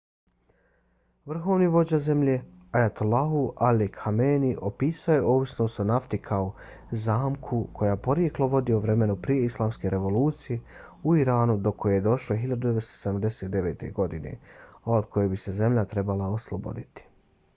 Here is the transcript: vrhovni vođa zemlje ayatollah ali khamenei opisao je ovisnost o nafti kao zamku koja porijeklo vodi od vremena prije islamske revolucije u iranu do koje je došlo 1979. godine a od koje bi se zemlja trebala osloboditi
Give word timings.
vrhovni 1.31 1.65
vođa 1.73 1.97
zemlje 2.03 2.37
ayatollah 2.77 3.33
ali 3.65 3.87
khamenei 3.97 4.55
opisao 4.69 5.17
je 5.17 5.25
ovisnost 5.33 5.81
o 5.83 5.85
nafti 5.89 6.19
kao 6.29 6.47
zamku 7.03 7.59
koja 7.81 7.95
porijeklo 8.07 8.47
vodi 8.55 8.75
od 8.79 8.87
vremena 8.87 9.17
prije 9.27 9.45
islamske 9.51 9.93
revolucije 9.97 10.59
u 11.11 11.15
iranu 11.25 11.57
do 11.69 11.75
koje 11.85 11.99
je 12.01 12.05
došlo 12.09 12.39
1979. 12.47 13.85
godine 14.01 14.33
a 14.83 14.97
od 15.01 15.09
koje 15.13 15.33
bi 15.37 15.41
se 15.47 15.55
zemlja 15.61 15.85
trebala 15.95 16.33
osloboditi 16.41 17.07